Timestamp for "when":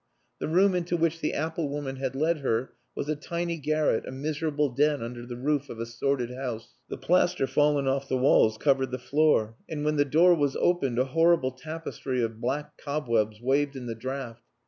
9.85-9.97